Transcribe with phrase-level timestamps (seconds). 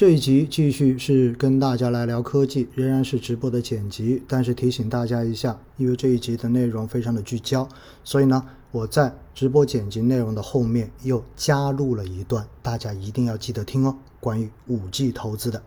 [0.00, 7.68] 这一集继续是跟大家来聊科技，仍然是直播的剪辑，但是提醒大家一下，因为这一集的内容非常的聚焦，
[8.02, 15.62] 所以呢，我在直播剪辑内容的后面又加入了一段，大家一定要记得听哦，关于五 G 投资的。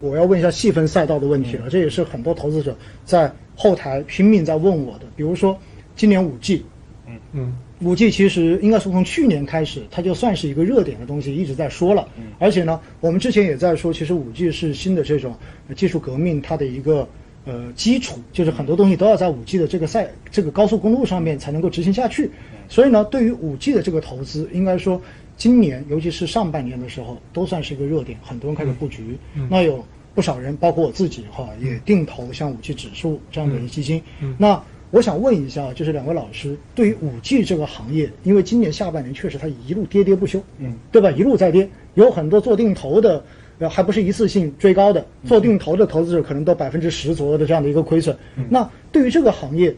[0.00, 2.74] 我要问一下细分赛道的问题了，这也是很多投资者
[3.04, 5.04] 在后台拼命在问我的。
[5.14, 5.54] 比如说，
[5.94, 6.64] 今年五 G，
[7.06, 12.08] 嗯嗯，五 G 其实应该说从去年开始，它就算是一个热点的东西，一直在说了。
[12.38, 15.34] 而且呢，我们之前也在说，其实五 G 是新的这种
[15.74, 17.08] 技术革命它的一个
[17.44, 22.30] 呃基础，就是很多东西都要在五 G 的这个赛这个高速公路上面才能够执行下去。
[22.68, 25.00] 所以呢，对于五 G 的这个投资，应该说。
[25.34, 29.16] 今年，尤其是上半年的时候，都算是一个热点，很多人开始布局。
[29.48, 34.00] 那有不少人，包括我自己哈，也定投像五 G 指数这样的一基金。
[34.38, 41.10] 那我想问一下，就是两位老师，对于五 G 这个行业，因为今年下半年确实它一路跌跌不休，嗯，对吧？
[41.10, 43.24] 一路在跌，有很多做定投的，
[43.58, 48.16] 呃，还不是一次性追高的，做定投的投资者可能都百分之十左右的这样的一个亏损。
[48.48, 49.74] 那对于这个行业，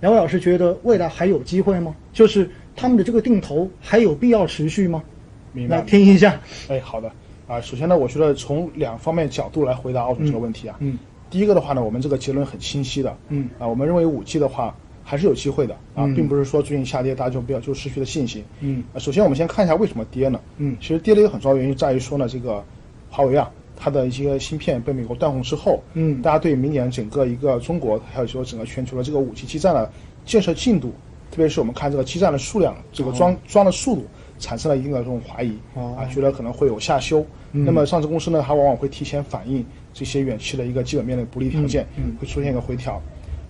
[0.00, 1.96] 两位老师觉得未来还有机会吗？
[2.12, 2.50] 就是。
[2.74, 5.02] 他们的这个定投还有必要持续吗？
[5.52, 6.40] 明白，听一下。
[6.68, 7.12] 哎，好的。
[7.46, 10.76] 啊，首先呢，我觉得从两方面角度来回答奥总这个问题啊。
[10.80, 10.96] 嗯。
[11.32, 13.16] 第一个的话呢，我们这个结论很清晰的。
[13.30, 13.48] 嗯。
[13.58, 18.44] 啊，我们认为五 G 的话还是有机会的啊，并不是说最近下跌大家就不要就失去了信心。
[18.60, 18.84] 嗯。
[18.94, 20.38] 啊，首先我们先看一下为什么跌呢？
[20.58, 20.76] 嗯。
[20.78, 22.62] 其实跌的一个很重要原因在于说呢，这个
[23.10, 29.90] 华为啊，它的一些芯片被美国断供之后，嗯，大家对明年整个一个中国还有说整个全球的这个五 G 基站的
[30.26, 30.92] 建设进度。
[31.30, 34.04] 特别是我们看这个基站的数量，这个装装的速度，
[34.38, 37.24] 产生了一定的这种怀疑，啊，觉得可能会有下修。
[37.52, 41.86] 那么上市公司呢，它往往会提前反映这些远期的一个基本面的不利条件，
[42.20, 43.00] 会出现一个回调。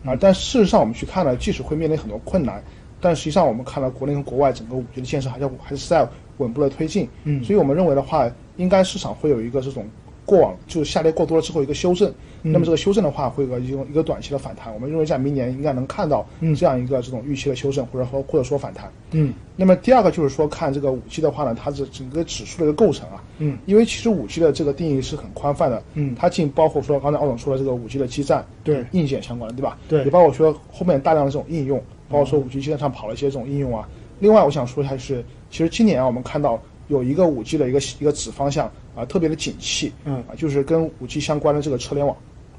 [0.05, 2.63] 啊，但事实上我们去看呢，即使会面临很多困难，
[3.01, 7.09] 但实际上我们看到国内和国外整个五 G 的建设还在还是在稳步的推进。
[7.25, 9.87] 嗯，所以我们认为的话，应该市场会有一个这种。
[10.25, 18.91] 过往就是下跌过多了之后一个修正，那么这个修正的话会有一个一个短期的反弹，我们认为在明年应该能看到这样一个这种预期的修正或者说或者说反弹。
[19.11, 23.23] 嗯，那么第二个就是说看这个五 G 的话呢，它是整个指数的一个构成啊。
[23.39, 25.83] 嗯，因为其实五 G 的这个定义是很宽泛的。
[25.95, 29.79] 嗯，它既包括说刚才奥总说的这个五 G 的基站，对硬件相关的，对吧？
[29.89, 31.79] 对，也包括说后面大量的这种应用，
[32.09, 33.89] 包括说五 G 基站上跑了一些这种应用啊。
[34.21, 36.61] 另外我想说一下是，其实今年啊我们看到
[36.93, 38.71] 有一个五 G 的一个一个子方向。
[38.95, 42.15] 啊，特别的景气，嗯，啊，就是跟五 G 相关的这个车联网，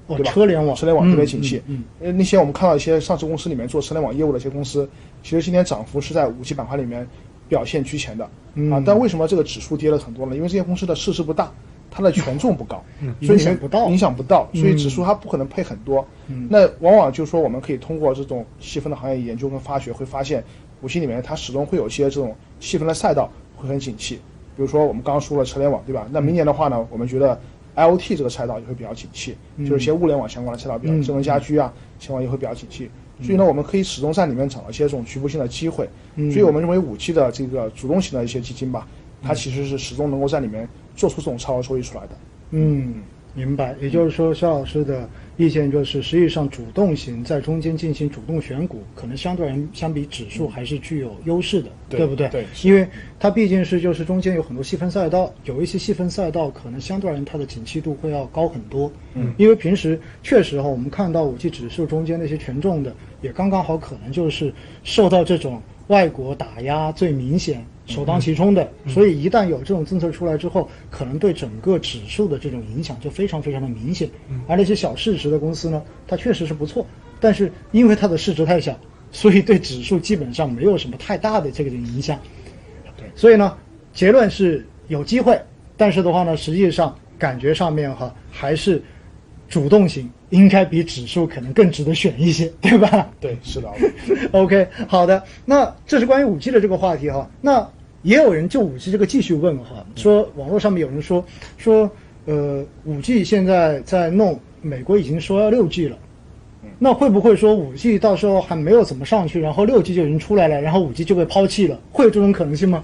[0.08, 0.32] 对吧？
[0.32, 4.90] 车联网，车联网特别景气，嗯，呃，那些我们看到一些上市公司里面做车联网业务的一些公司，
[5.22, 7.08] 其实今天涨幅是在五 G 板块里面
[7.48, 8.72] 表现居前的，嗯。
[8.72, 10.36] 啊，但为什么这个指数跌了很多呢？
[10.36, 11.52] 因为这些公司的市值不大，
[11.92, 20.44] 它的权重不高，嗯，影响不到，影响不到，所以指数它不可能配很多，嗯，那往往就是说我们可以通过这种细分的行业研究跟发掘，会发现
[20.82, 23.30] 五 G 里面它始终会有一些这种细分的赛道
[23.64, 24.16] 会很景气。
[24.56, 26.08] 比如说我们刚刚说了车联网，对吧？
[26.12, 27.40] 那明年的话呢，我们觉得
[27.76, 32.90] IOT 这个赛道也会比较景气，就是一些物联网相关的赛道，比如智能家居啊，相关也会比较景气。
[33.22, 35.90] 所以呢，我们可以始终在里面找到一些这种局部性的机会。
[36.16, 38.88] 所以我们认为五 G 的这个主动型的一些基金吧，
[39.22, 42.10] 它其实是始终能够在里面做出这种超额收益出来的。
[42.52, 42.96] 嗯，
[43.34, 43.76] 明白。
[43.82, 45.10] 也就是说，肖老师的。
[45.36, 52.30] 意见就是，实际上主动型在中间进行主动选股，可能相对而言相比指数还是具有优势的，对不对？
[52.30, 52.88] 对，因为
[53.20, 58.92] 它毕竟是就是中间有很多细分赛道，有一些细分赛道可能相对而言它的景气度会要高很多。
[59.16, 67.66] 嗯，因为平时确实哈，我们看到五 G 指数中间那些权重的，也刚刚好可能就是受到这种外国打压最明显。
[67.94, 74.10] 首当其冲的，所以一旦有这种政策出来之后，可能对整个指数的这种影响就非常非常的明显。
[74.48, 76.86] 而那些小市值的公司呢，它确实是不错，
[77.20, 78.76] 但是因为它的市值太小，
[79.12, 82.20] 所以对指数基本上没有什么太大的这个影响。
[82.98, 83.56] 对，所以呢，
[83.94, 85.40] 结论是有机会，
[85.78, 88.82] 但是的话呢，实际上感觉上面哈还是
[89.48, 93.08] 主动型应该比指数可能更值得选一些， 对吧？
[93.20, 93.72] 对，是的。
[94.34, 97.30] OK，好的，那这是关于五 G 的这个话题哈。
[97.40, 97.70] 那
[98.04, 101.24] 也有人就五 G 这个继续问哈，说网络上面有人说
[101.58, 101.90] 说，
[102.26, 105.98] 呃，五 G 现在在弄，美国已经说要六 G 了，
[106.78, 111.80] 那会不会说五 G 到时候还没有怎么上去，然后六 G 就已经出来了，然后五 G 就被抛弃了？
[111.92, 112.84] 会有这种可能性吗？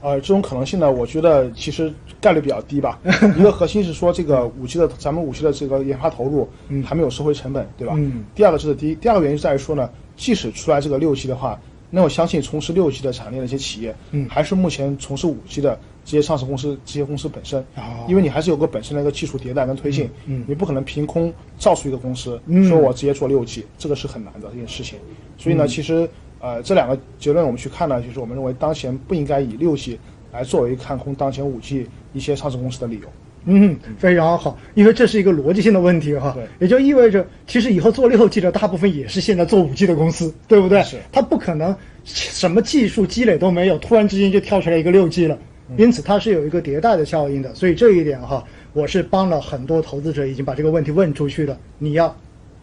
[0.00, 3.00] 呃，这种可能性呢，我觉得其实概率比较低吧。
[3.36, 6.48] 一个核心是说这个五 G 的咱们五 G 的这个研发投入
[6.84, 7.94] 还没有收回成本，对吧？
[7.96, 8.24] 嗯。
[8.34, 11.60] 第二个这是第一，第二个原因在于说呢，即使出来这个六 G 的话。
[11.94, 17.62] 那我相信从事六 G 的产业链的一些企业，嗯，还是目前从事五 G 的这些上市公司、这些公司本身，
[18.08, 24.98] 因为你还是有个本身的一个技术迭代跟推进，嗯，你不可能凭空造出一个公司，说我直接做六 G，这个是很难的一件事情。
[25.36, 26.08] 所以呢，其实
[26.40, 30.00] 呃这两个结论我们去看呢，就是我们认为当前不应该以六 G
[30.32, 33.08] 来作为看空当前五 G 一些上市公司的理由。
[33.44, 36.32] 嗯，非常好，因为这是一个逻辑性的问题哈。
[36.32, 40.82] 对，也就意味着，其实以后做六 G 的大部分也是现在做五 G 的公司，对不对？
[40.82, 40.98] 是。
[41.10, 41.74] 它不可能
[42.04, 45.38] 什么技术积累都没有，突然之间就跳出来一个六 G 了。
[45.76, 47.54] 因此它是有一个迭代的效应的。
[47.54, 51.58] 所以这一点哈，我是帮了很多投资者已经把这个问题问出去了。
[51.78, 52.14] 你要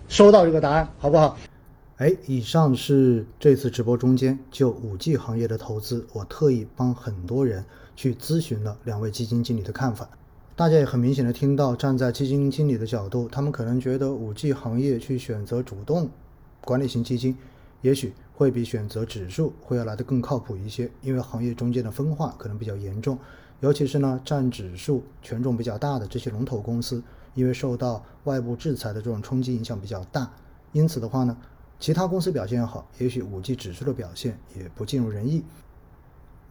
[0.07, 1.37] 收到这个答案，好不好？
[1.97, 7.65] 哎，以上是这次直播中间就五 G 行业的投资，我特意帮很多人
[7.95, 10.07] 去咨询了两位基金经理的看法。
[10.59, 16.09] 大家也很明显的听到，站在基金经理的角度，他们可能觉得五 G 行业去选择主动
[16.65, 17.37] 管理型基金，
[17.79, 23.17] 也许会比选择指数会要来的更靠谱一些，因为行业中间的分化可能比较严重，
[23.61, 27.01] 尤其是呢占指数权重比较大的这些龙头公司，
[27.35, 30.29] 因为受到外部制裁的这种冲击影响比较大，
[30.73, 31.37] 因此的话呢。
[31.79, 35.41] 其他公司表现好，也许五 G 指数的表现也不尽如人意。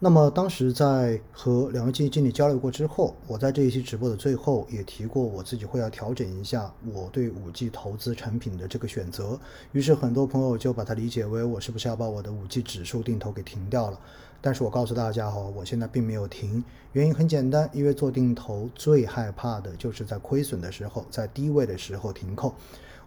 [0.01, 9.37] 那么当时在和两位基金经理交流过之后，我在这一期直播的最后也提过，我自己会要调整一下我对五 G 投资产品的这个选择。
[9.73, 13.99] 于是很多朋友就把它理解为我是不是要把我的五 G 指数定投给停掉了？
[14.41, 16.63] 但是我告诉大家哈，我现在并没有停，
[16.93, 22.55] 原因很简单，因为做定投最害怕的就是在亏损的时候，在低位的时候停扣。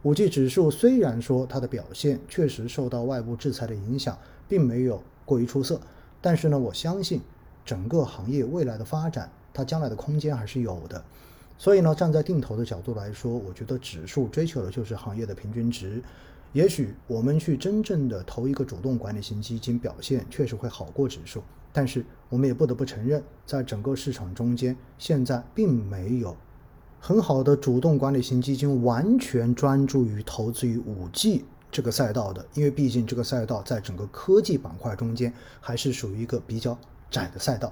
[0.02, 4.18] 五 G 指数虽然说它的表现确实受到外部制裁的影响，
[4.50, 5.80] 并没有过于出色，
[6.22, 7.20] 但是呢，我相信
[7.66, 11.04] 整个行业未来的发展，它将来的空间还是有的。
[11.58, 16.02] 所以呢，站在定投的角度来说，我觉得指数追求的就是行业的平均值。
[16.54, 21.42] 也许我们去真正的投一个主动管理型基金，表现确实会好过指数，
[21.72, 26.36] 但是我们也不得不承认，在整个市场中间，现在并没有。
[27.00, 36.78] 很好的主动管理型基金完全专注于投资于五 G 这个赛道的，因为毕竟这个赛道在整个科技板块中间还是属于一个比较
[37.10, 37.72] 窄的赛道。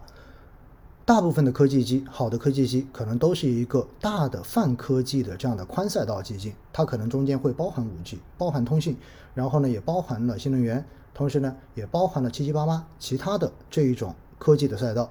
[1.06, 8.96] 大部分的科技机，好的科技机可能都是一个大的泛科技的这样的宽赛道基金，它可能中间会包含五 G，包含通信，
[9.34, 15.10] 然后呢也包含了新能源，同时呢也包含了七七八八其他的这一种科技的赛道。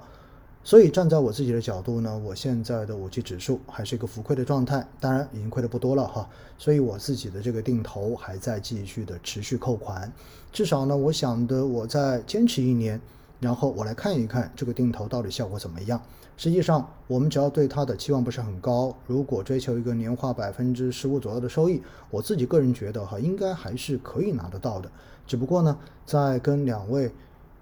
[0.69, 6.29] 所以站在我自己的角度呢，我现在的五 G 指数还是一个浮亏的状态，当然已经亏的不多了哈。
[6.59, 10.13] 所以我自己的这个定投还在继续的持续扣款，
[10.51, 13.01] 至少呢，我想的我再坚持一年，
[13.39, 15.99] 然后我来看一看这个定投到底效果怎么样。
[16.37, 21.81] 实际上，我们只要对它的期望不是很高，如果追求一个年化百分之十五左右的收益，
[22.11, 24.91] 我自己个人觉得哈，应该还是可以拿得到的。
[25.25, 25.75] 只不过呢，
[26.05, 27.11] 在跟两位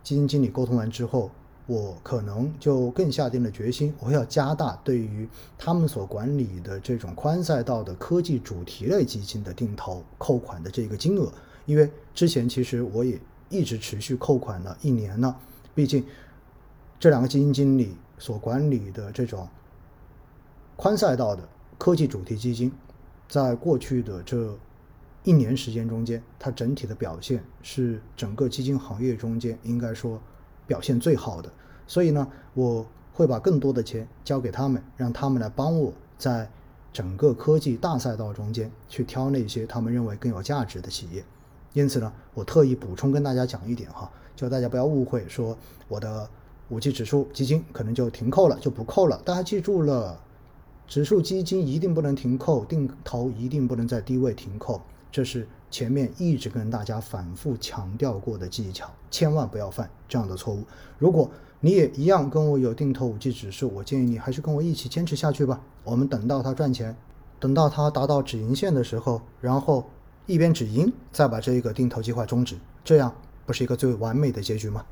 [0.03, 1.31] 基金经理沟通完之后。
[1.67, 5.27] 我可能就更下定了决心，我要加大对于
[5.57, 11.29] 他们所管理的这种宽赛道的科技主题类基金的定投扣款的这个金额，
[11.65, 13.19] 因为之前其实我也
[13.49, 15.37] 一直持续扣款了一年了，
[15.75, 16.05] 毕竟
[16.97, 19.45] 这两个基金经理所管理的这种
[20.77, 21.45] 宽赛道的
[21.77, 22.71] 科技主题基金，
[23.27, 24.57] 在过去的这
[25.25, 30.17] 一年时间中间，它整体的表现是整个基金行业中间应该说。
[30.67, 31.49] 表现最好的，
[31.87, 36.47] 所以呢，我会把更多的钱交给他们，让他们来帮我在
[36.91, 41.23] 整个科技大赛道中间去挑那些他们认为更有价值的企业。
[41.73, 46.29] 因此呢，我特意补充跟大家讲一点哈，就大家不要误会，说我的
[46.69, 49.21] 五 G 指数基金可能就停扣了，就不扣了。
[49.23, 50.19] 大家记住了，
[50.85, 54.81] 指数基金一定不能停扣，定投一定不能在低位停扣，
[55.11, 55.47] 这是。
[55.69, 60.63] 前面一直跟大家反复强调过的技巧，千万不要犯这样的错误。
[60.97, 65.59] 如果你也一样跟我有定投五 G 指数，我建议你还是跟我一起坚持下去吧。
[65.83, 66.95] 我们等到它赚钱，
[67.39, 69.89] 等到它达到止盈线的时候，然后
[70.25, 73.13] 一边止盈，再把这一个定投计划终止，这样
[73.45, 74.85] 不是一个最完美的结局吗？